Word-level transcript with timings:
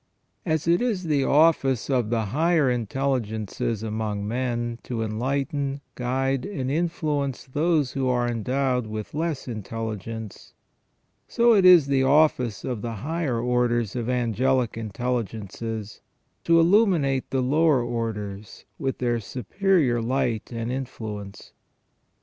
As 0.47 0.67
it 0.67 0.81
is 0.81 1.03
the 1.03 1.23
office 1.23 1.87
of 1.87 2.09
the 2.09 2.25
higher 2.33 2.71
intelligences 2.71 3.83
among 3.83 4.27
men 4.27 4.79
to 4.81 5.03
enlighten, 5.03 5.79
guide, 5.93 6.43
and 6.43 6.71
influence 6.71 7.43
those 7.43 7.91
who 7.91 8.07
are 8.07 8.27
endowed 8.27 8.87
with 8.87 9.13
less 9.13 9.47
intelligence, 9.47 10.55
so 11.27 11.53
is 11.53 11.87
it 11.87 11.91
the 11.91 12.01
office 12.03 12.63
of 12.63 12.81
the 12.81 12.93
higher 13.05 13.39
orders 13.39 13.95
of 13.95 14.09
angelic 14.09 14.75
intelligences 14.75 16.01
to 16.45 16.59
illuminate 16.59 17.29
the 17.29 17.41
lower 17.43 17.83
orders 17.83 18.65
with 18.79 18.97
their 18.97 19.19
superior 19.19 20.01
light 20.01 20.51
and 20.51 20.71
influence. 20.71 21.53